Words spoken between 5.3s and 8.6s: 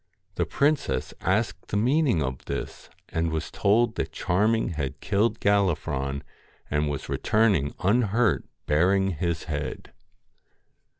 Gallifron, and was returned unhurt